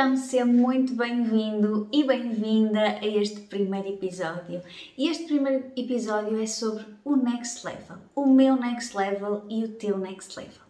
[0.00, 4.62] Então, seja muito bem-vindo e bem-vinda a este primeiro episódio.
[4.96, 9.68] E este primeiro episódio é sobre o next level, o meu next level e o
[9.72, 10.62] teu next level.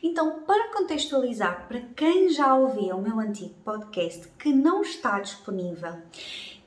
[0.00, 5.94] Então, para contextualizar, para quem já ouvia o meu antigo podcast que não está disponível,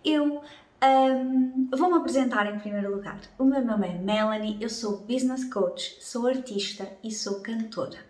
[0.03, 0.41] eu
[0.83, 3.21] um, vou-me apresentar em primeiro lugar.
[3.37, 8.08] O meu nome é Melanie, eu sou business coach, sou artista e sou cantora.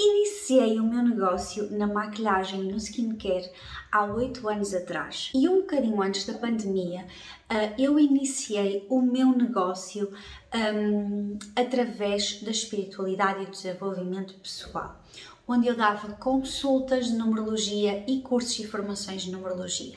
[0.00, 3.50] Iniciei o meu negócio na maquilhagem no skincare
[3.90, 7.04] há 8 anos atrás e um bocadinho antes da pandemia
[7.50, 10.12] uh, eu iniciei o meu negócio
[10.54, 15.02] um, através da espiritualidade e do desenvolvimento pessoal,
[15.48, 19.96] onde eu dava consultas de numerologia e cursos e formações de numerologia.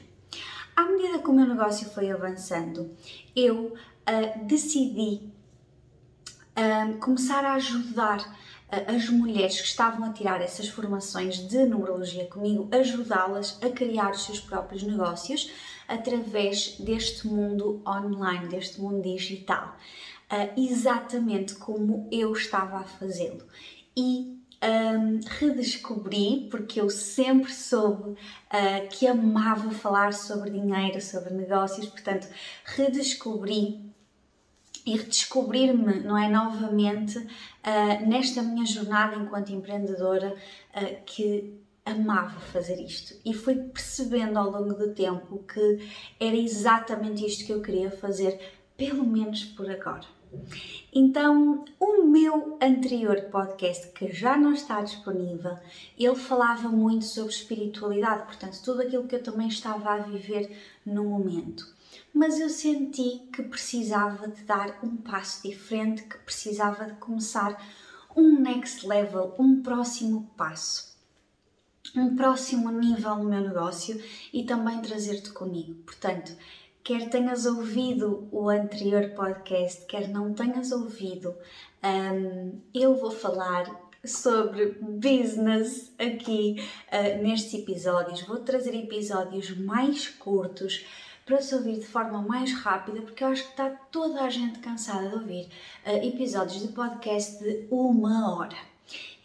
[0.76, 2.89] À medida que o meu negócio foi avançando,
[3.36, 5.31] eu uh, decidi
[7.00, 8.26] começar a ajudar
[8.88, 14.23] as mulheres que estavam a tirar essas formações de numerologia comigo, ajudá-las a criar os
[14.23, 15.52] seus próprios negócios
[15.88, 19.76] através deste mundo online, deste mundo digital,
[20.32, 23.45] uh, exatamente como eu estava a fazê-lo.
[23.95, 31.88] E um, redescobri, porque eu sempre soube uh, que amava falar sobre dinheiro, sobre negócios,
[31.88, 32.28] portanto,
[32.64, 33.91] redescobri
[34.86, 40.36] e redescobrir-me, não é, novamente uh, nesta minha jornada enquanto empreendedora
[40.76, 45.89] uh, que amava fazer isto e fui percebendo ao longo do tempo que
[46.20, 48.39] era exatamente isto que eu queria fazer,
[48.78, 50.05] pelo menos por agora.
[50.94, 55.58] Então, o meu anterior podcast, que já não está disponível,
[56.00, 60.50] ele falava muito sobre espiritualidade, portanto, tudo aquilo que eu também estava a viver
[60.86, 61.66] no momento
[62.14, 67.58] mas eu senti que precisava de dar um passo diferente, que precisava de começar
[68.16, 70.98] um next level, um próximo passo,
[71.95, 74.02] um próximo nível no meu negócio
[74.33, 75.76] e também trazer-te comigo.
[75.83, 76.36] Portanto,
[76.83, 81.36] quer tenhas ouvido o anterior podcast, quer não tenhas ouvido,
[81.83, 86.55] um, eu vou falar sobre business aqui
[86.88, 88.22] uh, nestes episódios.
[88.23, 90.86] Vou trazer episódios mais curtos
[91.26, 94.59] para se ouvir de forma mais rápida, porque eu acho que está toda a gente
[94.59, 95.49] cansada de ouvir
[95.86, 98.58] uh, episódios de podcast de uma hora.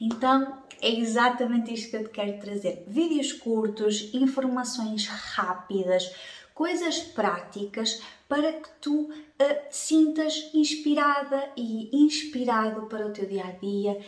[0.01, 6.15] Então é exatamente isto que eu te quero trazer: vídeos curtos, informações rápidas,
[6.55, 9.11] coisas práticas para que tu uh,
[9.69, 14.01] te sintas inspirada e inspirado para o teu dia a dia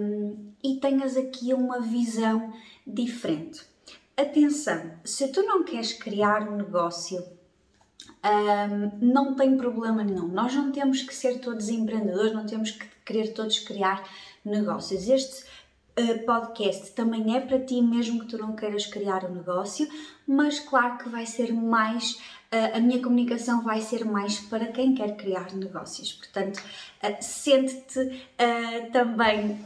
[0.00, 2.52] um, e tenhas aqui uma visão
[2.86, 3.75] diferente.
[4.16, 7.22] Atenção, se tu não queres criar um negócio,
[8.24, 10.26] um, não tem problema nenhum.
[10.28, 14.08] Nós não temos que ser todos empreendedores, não temos que querer todos criar
[14.42, 15.06] negócios.
[15.06, 15.44] Este
[16.00, 19.86] uh, podcast também é para ti, mesmo que tu não queiras criar um negócio,
[20.26, 22.12] mas claro que vai ser mais.
[22.50, 26.14] Uh, a minha comunicação vai ser mais para quem quer criar negócios.
[26.14, 28.26] Portanto, uh, sente-te
[28.92, 29.58] também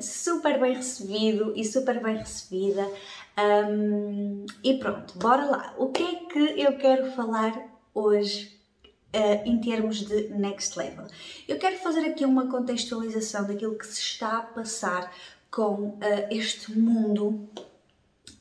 [0.00, 2.86] super bem recebido e super bem recebida.
[3.36, 5.74] Um, e pronto, bora lá.
[5.78, 7.52] O que é que eu quero falar
[7.92, 8.58] hoje
[9.14, 11.06] uh, em termos de next level?
[11.48, 15.12] Eu quero fazer aqui uma contextualização daquilo que se está a passar
[15.50, 16.00] com uh,
[16.30, 17.48] este mundo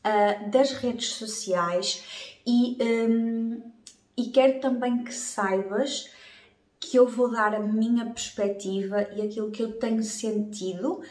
[0.04, 3.62] uh, das redes sociais e, um,
[4.16, 6.10] e quero também que saibas
[6.80, 11.02] que eu vou dar a minha perspectiva e aquilo que eu tenho sentido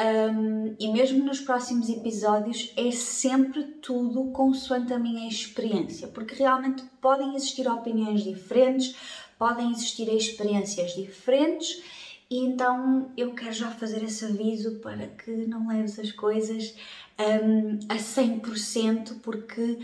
[0.00, 6.82] um, e mesmo nos próximos episódios é sempre tudo consoante a minha experiência, porque realmente
[7.00, 8.96] podem existir opiniões diferentes,
[9.38, 11.82] podem existir experiências diferentes,
[12.30, 16.74] e então eu quero já fazer esse aviso para que não leves as coisas
[17.18, 19.80] um, a 100%, porque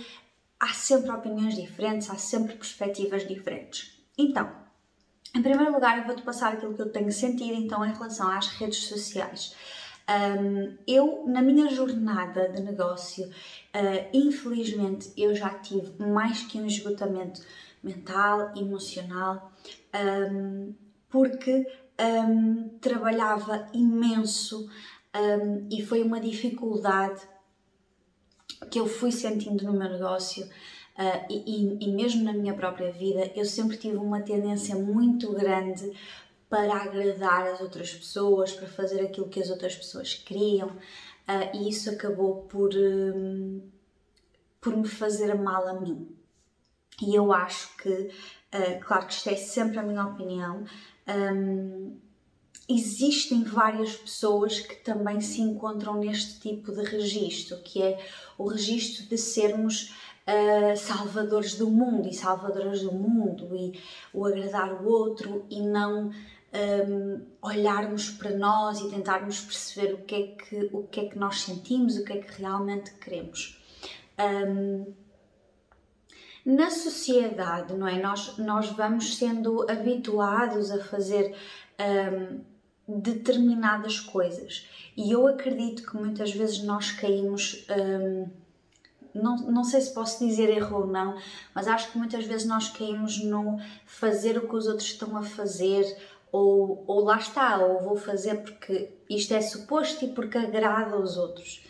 [0.59, 3.93] há sempre opiniões diferentes, há sempre perspectivas diferentes.
[4.17, 4.51] Então,
[5.35, 8.47] em primeiro lugar, eu vou-te passar aquilo que eu tenho sentido então em relação às
[8.47, 9.55] redes sociais.
[10.09, 16.67] Um, eu, na minha jornada de negócio, uh, infelizmente, eu já tive mais que um
[16.67, 17.43] esgotamento
[17.83, 19.53] mental, emocional,
[20.33, 20.73] um,
[21.09, 21.67] porque
[22.01, 24.69] um, trabalhava imenso
[25.71, 27.23] e foi uma dificuldade
[28.71, 30.47] que eu fui sentindo no meu negócio.
[30.99, 35.91] Uh, e, e, mesmo na minha própria vida, eu sempre tive uma tendência muito grande
[36.49, 41.69] para agradar as outras pessoas, para fazer aquilo que as outras pessoas queriam, uh, e
[41.69, 43.63] isso acabou por, um,
[44.61, 46.09] por me fazer mal a mim.
[47.03, 50.65] E eu acho que, uh, claro que isto é sempre a minha opinião,
[51.09, 51.99] um,
[52.69, 57.99] existem várias pessoas que também se encontram neste tipo de registro, que é
[58.39, 59.95] o registro de sermos
[60.27, 63.81] uh, salvadores do mundo e salvadoras do mundo e
[64.13, 66.11] o agradar o outro e não
[66.57, 71.19] um, olharmos para nós e tentarmos perceber o que, é que, o que é que
[71.19, 73.61] nós sentimos, o que é que realmente queremos.
[74.19, 74.95] Um,
[76.45, 78.01] na sociedade, não é?
[78.01, 81.35] Nós, nós vamos sendo habituados a fazer
[81.81, 82.41] um,
[82.89, 87.67] determinadas coisas e eu acredito que muitas vezes nós caímos.
[89.13, 91.17] Não, não sei se posso dizer erro ou não,
[91.55, 95.23] mas acho que muitas vezes nós caímos no fazer o que os outros estão a
[95.23, 95.85] fazer
[96.33, 101.17] ou, ou lá está, ou vou fazer porque isto é suposto e porque agrada aos
[101.17, 101.65] outros.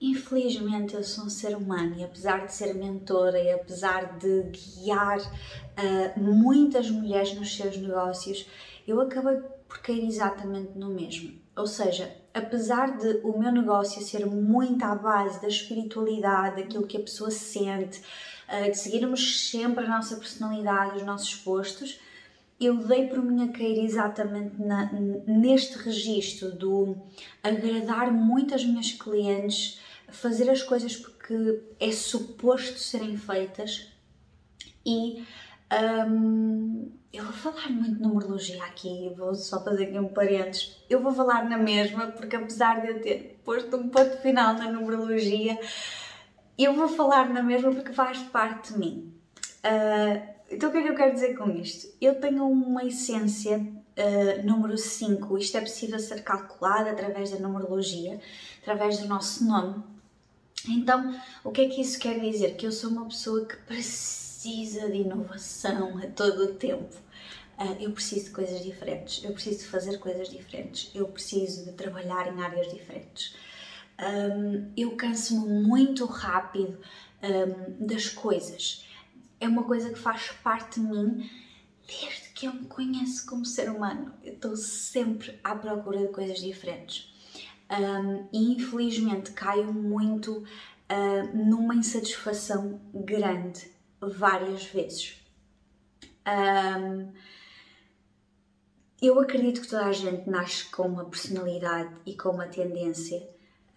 [0.00, 5.18] Infelizmente eu sou um ser humano e apesar de ser mentora e apesar de guiar
[5.20, 8.46] uh, muitas mulheres nos seus negócios,
[8.88, 9.36] eu acabei
[9.68, 11.38] por cair exatamente no mesmo.
[11.54, 16.96] Ou seja, apesar de o meu negócio ser muito à base da espiritualidade, daquilo que
[16.96, 18.00] a pessoa sente,
[18.48, 22.00] uh, de seguirmos sempre a nossa personalidade, os nossos postos,
[22.60, 24.92] eu dei por mim a cair exatamente na,
[25.26, 26.96] neste registro do
[27.42, 33.90] agradar muito as minhas clientes, fazer as coisas porque é suposto serem feitas
[34.84, 35.24] e
[36.08, 40.76] um, eu vou falar muito de numerologia aqui, vou só fazer aqui um parênteses.
[40.88, 44.70] Eu vou falar na mesma, porque apesar de eu ter posto um ponto final na
[44.70, 45.58] numerologia,
[46.58, 49.14] eu vou falar na mesma porque faz parte de mim.
[49.64, 51.88] Uh, então o que é que eu quero dizer com isto?
[52.00, 58.20] Eu tenho uma essência uh, número 5, isto é possível ser calculado através da numerologia,
[58.60, 59.82] através do nosso nome.
[60.68, 62.56] Então, o que é que isso quer dizer?
[62.56, 66.96] Que eu sou uma pessoa que precisa de inovação a todo o tempo.
[67.58, 71.72] Uh, eu preciso de coisas diferentes, eu preciso de fazer coisas diferentes, eu preciso de
[71.72, 73.34] trabalhar em áreas diferentes.
[74.00, 76.78] Um, eu canso-me muito rápido
[77.22, 78.86] um, das coisas
[79.40, 81.28] é uma coisa que faz parte de mim
[81.86, 84.14] desde que eu me conheço como ser humano.
[84.22, 87.10] Eu estou sempre à procura de coisas diferentes.
[87.70, 93.70] Um, e infelizmente caio muito uh, numa insatisfação grande
[94.00, 95.16] várias vezes.
[96.26, 97.12] Um,
[99.00, 103.26] eu acredito que toda a gente nasce com uma personalidade e com uma tendência,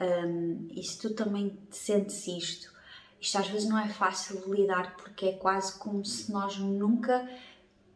[0.01, 2.72] um, e se tu também sentes isto,
[3.23, 7.25] isto às vezes não é fácil de lidar porque é quase como se nós nunca,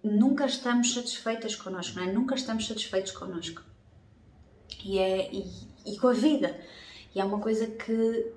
[0.01, 2.13] nunca estamos satisfeitas connosco, não é?
[2.13, 3.61] Nunca estamos satisfeitos connosco.
[4.85, 5.51] E, é, e,
[5.85, 6.57] e com a vida.
[7.13, 8.31] E é uma coisa que,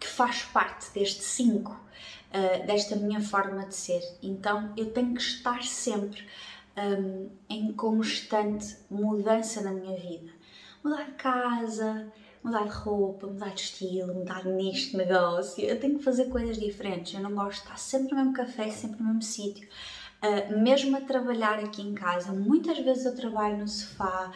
[0.00, 4.00] que faz parte deste 5, uh, desta minha forma de ser.
[4.22, 6.26] Então eu tenho que estar sempre
[6.74, 10.32] um, em constante mudança na minha vida.
[10.82, 12.10] Mudar de casa,
[12.42, 15.64] mudar de roupa, mudar de estilo, mudar neste negócio.
[15.64, 17.14] Eu tenho que fazer coisas diferentes.
[17.14, 19.68] Eu não gosto de estar sempre no mesmo café, sempre no mesmo sítio.
[20.22, 24.32] Uh, mesmo a trabalhar aqui em casa, muitas vezes eu trabalho no sofá.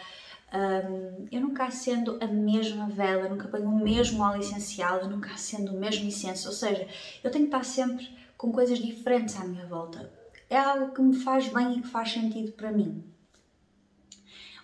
[0.54, 5.72] Um, eu nunca acendo a mesma vela, nunca ponho o mesmo óleo essencial, nunca acendo
[5.72, 6.48] o mesmo incenso.
[6.48, 6.86] Ou seja,
[7.24, 10.12] eu tenho que estar sempre com coisas diferentes à minha volta.
[10.50, 13.02] É algo que me faz bem e que faz sentido para mim.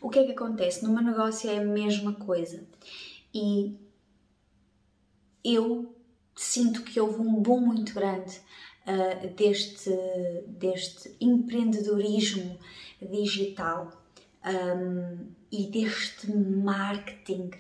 [0.01, 0.85] O que é que acontece?
[0.85, 2.63] No meu negócio é a mesma coisa
[3.39, 3.79] e
[5.45, 5.95] eu
[6.35, 8.41] sinto que houve um boom muito grande
[8.87, 9.91] uh, deste,
[10.47, 12.59] deste empreendedorismo
[13.01, 13.93] digital
[14.45, 17.51] um, e deste marketing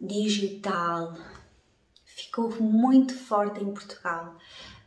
[0.00, 1.16] digital.
[2.04, 4.36] Ficou muito forte em Portugal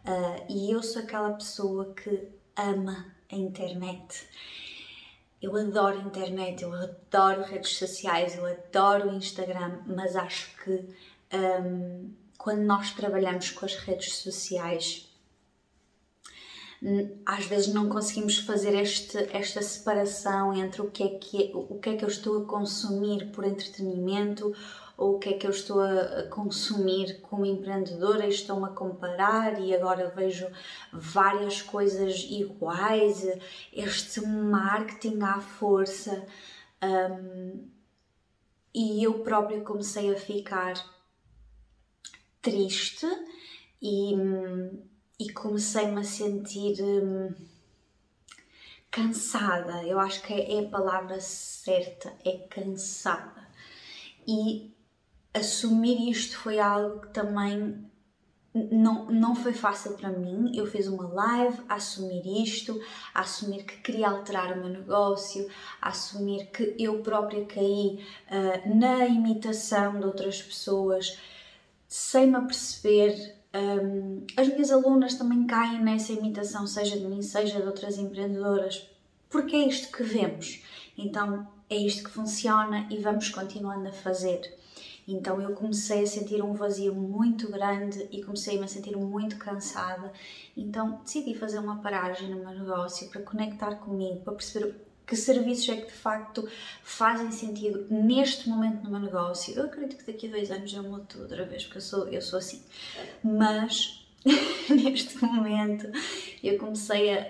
[0.06, 4.28] uh, e eu sou aquela pessoa que ama a internet
[5.44, 10.86] eu adoro internet, eu adoro redes sociais, eu adoro Instagram, mas acho que
[11.36, 15.10] um, quando nós trabalhamos com as redes sociais,
[17.26, 21.78] às vezes não conseguimos fazer este, esta separação entre o que, é que é, o
[21.78, 24.56] que é que eu estou a consumir por entretenimento
[24.98, 29.74] ou o que é que eu estou a consumir como empreendedora estou-me a comparar e
[29.76, 30.48] agora vejo
[30.92, 33.26] várias coisas iguais,
[33.72, 36.26] este marketing à força.
[36.84, 37.68] Um,
[38.74, 40.74] e eu própria comecei a ficar
[42.42, 43.08] triste
[43.82, 44.14] e,
[45.20, 47.34] e comecei-me a sentir hum,
[48.90, 49.84] cansada.
[49.84, 53.48] Eu acho que é a palavra certa, é cansada.
[54.28, 54.73] E
[55.34, 57.84] assumir isto foi algo que também
[58.54, 60.52] não, não foi fácil para mim.
[60.56, 62.80] Eu fiz uma live a assumir isto,
[63.14, 65.50] a assumir que queria alterar o meu negócio,
[65.82, 71.18] a assumir que eu própria caí uh, na imitação de outras pessoas
[71.88, 73.36] sem me aperceber.
[73.56, 78.90] Um, as minhas alunas também caem nessa imitação, seja de mim, seja de outras empreendedoras,
[79.30, 80.64] porque é isto que vemos.
[80.98, 84.63] Então é isto que funciona e vamos continuando a fazer.
[85.08, 90.12] Então eu comecei a sentir um vazio muito grande e comecei a sentir muito cansada.
[90.56, 95.68] Então decidi fazer uma paragem no meu negócio para conectar comigo, para perceber que serviços
[95.68, 96.48] é que de facto
[96.82, 99.54] fazem sentido neste momento no meu negócio.
[99.54, 102.08] Eu acredito que daqui a dois anos eu mudo tudo outra vez, porque eu sou,
[102.08, 102.64] eu sou assim.
[103.22, 104.06] Mas
[104.70, 105.88] neste momento
[106.42, 107.28] eu comecei a,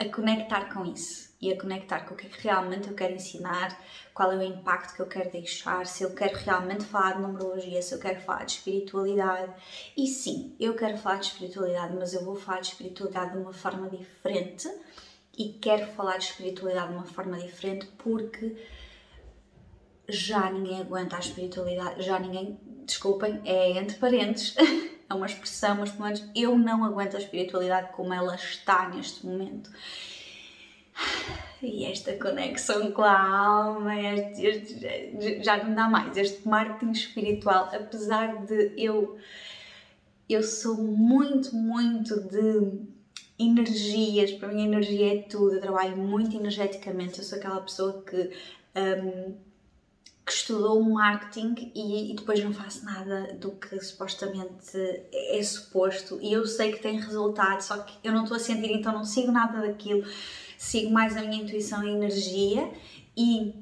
[0.00, 2.94] a, a conectar com isso e a conectar com o que é que realmente eu
[2.94, 3.76] quero ensinar,
[4.14, 7.82] qual é o impacto que eu quero deixar, se eu quero realmente falar de numerologia,
[7.82, 9.52] se eu quero falar de espiritualidade.
[9.96, 13.52] E sim, eu quero falar de espiritualidade, mas eu vou falar de espiritualidade de uma
[13.52, 14.72] forma diferente
[15.36, 18.56] e quero falar de espiritualidade de uma forma diferente porque
[20.08, 24.54] já ninguém aguenta a espiritualidade, já ninguém, desculpem, é entre parentes,
[25.10, 29.26] é uma expressão, mas pelo menos eu não aguento a espiritualidade como ela está neste
[29.26, 29.70] momento.
[31.62, 36.16] E esta conexão com a alma, este, este, já não dá mais.
[36.16, 39.16] Este marketing espiritual, apesar de eu,
[40.28, 42.92] eu sou muito, muito de
[43.38, 48.02] energias, para mim a energia é tudo, eu trabalho muito energeticamente, eu sou aquela pessoa
[48.02, 48.30] que,
[48.76, 49.34] um,
[50.24, 54.76] que estudou marketing e, e, depois não faço nada do que supostamente
[55.12, 58.72] é suposto e eu sei que tem resultado, só que eu não estou a sentir,
[58.72, 60.04] então não sigo nada daquilo
[60.62, 62.72] sigo mais a minha intuição e energia
[63.16, 63.52] e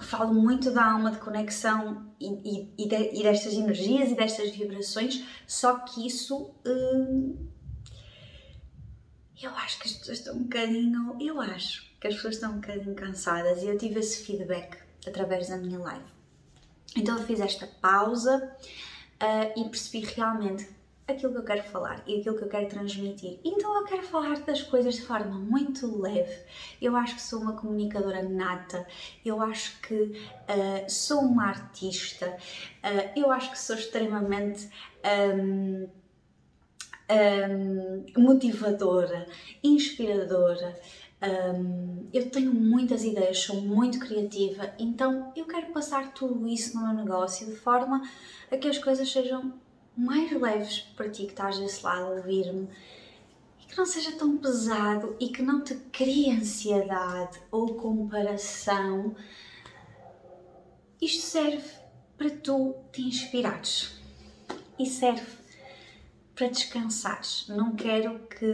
[0.00, 5.24] falo muito da alma de conexão e, e, e, de, destas energias e destas vibrações,
[5.46, 7.46] só que isso hum,
[9.40, 12.56] eu acho que as pessoas estão um bocadinho, eu acho que as pessoas estão um
[12.56, 14.76] bocadinho cansadas e eu tive esse feedback
[15.06, 16.10] através da minha live.
[16.96, 18.56] Então eu fiz esta pausa
[19.22, 20.68] uh, e percebi realmente
[21.10, 23.40] aquilo que eu quero falar e aquilo que eu quero transmitir.
[23.44, 26.44] Então eu quero falar das coisas de forma muito leve.
[26.80, 28.86] Eu acho que sou uma comunicadora nata,
[29.24, 34.68] eu acho que uh, sou uma artista, uh, eu acho que sou extremamente.
[35.34, 35.88] Um,
[37.10, 39.26] um, motivadora,
[39.62, 40.78] inspiradora.
[41.22, 46.86] Um, eu tenho muitas ideias, sou muito criativa, então eu quero passar tudo isso no
[46.86, 48.00] meu negócio de forma
[48.50, 49.52] a que as coisas sejam
[50.00, 52.68] mais leves para ti que estás desse lado a ouvir-me
[53.60, 59.14] e que não seja tão pesado e que não te crie ansiedade ou comparação.
[61.00, 61.68] Isto serve
[62.16, 63.92] para tu te inspirares
[64.78, 65.40] e serve
[66.34, 67.46] para descansares.
[67.48, 68.46] Não quero que.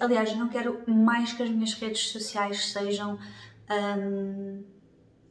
[0.00, 3.18] Aliás, não quero mais que as minhas redes sociais sejam
[3.70, 4.64] um,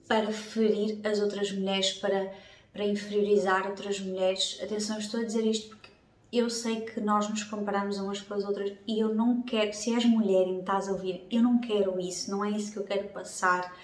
[0.08, 2.34] para ferir as outras mulheres, para
[2.78, 4.60] para inferiorizar outras mulheres.
[4.62, 5.90] Atenção, estou a dizer isto porque
[6.32, 9.92] eu sei que nós nos comparamos umas com as outras e eu não quero, se
[9.96, 12.78] és mulher e me estás a ouvir, eu não quero isso, não é isso que
[12.78, 13.76] eu quero passar.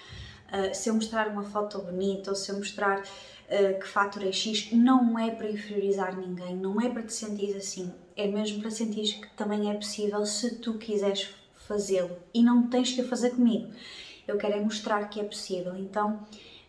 [0.46, 4.70] Uh, se eu mostrar uma foto bonita ou se eu mostrar uh, que fatura X,
[4.70, 9.20] não é para inferiorizar ninguém, não é para te sentir assim, é mesmo para sentir
[9.20, 11.34] que também é possível se tu quiseres
[11.66, 13.72] fazê-lo e não tens que fazer comigo.
[14.28, 16.24] Eu quero é mostrar que é possível, então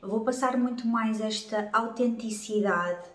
[0.08, 3.08] vou passar muito mais esta autenticidade,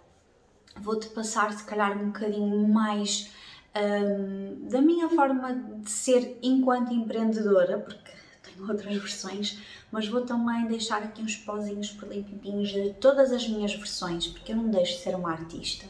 [0.77, 3.31] vou-te passar se calhar um bocadinho mais
[3.77, 8.11] um, da minha forma de ser enquanto empreendedora, porque
[8.43, 9.59] tenho outras versões,
[9.93, 14.53] mas vou também deixar aqui uns pozinhos por limpinhos de todas as minhas versões, porque
[14.53, 15.87] eu não deixo de ser uma artista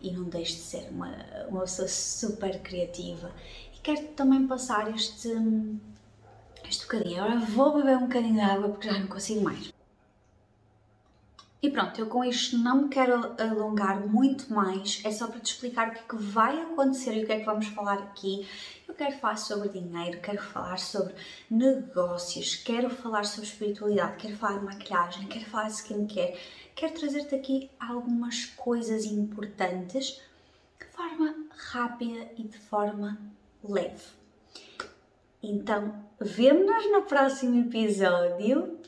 [0.00, 1.10] e não deixo de ser uma,
[1.48, 3.32] uma pessoa super criativa.
[3.74, 5.30] E quero também passar este,
[6.68, 7.22] este bocadinho.
[7.22, 9.72] Agora vou beber um bocadinho de água porque já não consigo mais.
[11.64, 15.46] E pronto, eu com isto não me quero alongar muito mais, é só para te
[15.46, 18.46] explicar o que é que vai acontecer e o que é que vamos falar aqui.
[18.86, 21.14] Eu quero falar sobre dinheiro, quero falar sobre
[21.50, 26.38] negócios, quero falar sobre espiritualidade, quero falar de maquilhagem, quero falar de skincare,
[26.74, 30.20] quero trazer-te aqui algumas coisas importantes
[30.78, 31.34] de forma
[31.72, 33.18] rápida e de forma
[33.66, 34.04] leve.
[35.42, 38.83] Então, vemo-nos no próximo episódio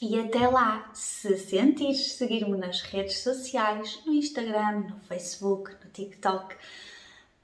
[0.00, 6.56] e até lá, se sentires seguir-me nas redes sociais, no Instagram, no Facebook, no TikTok,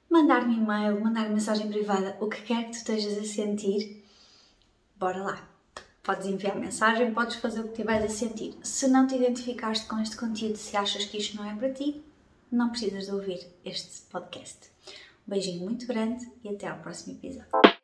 [0.09, 4.03] mandar-me e-mail, mandar mensagem privada, o que quer que tu estejas a sentir,
[4.95, 5.47] bora lá.
[6.03, 8.57] Podes enviar mensagem, podes fazer o que estiveres a sentir.
[8.63, 12.03] Se não te identificaste com este conteúdo, se achas que isto não é para ti,
[12.51, 14.69] não precisas de ouvir este podcast.
[15.27, 17.80] Um beijinho muito grande e até ao próximo episódio.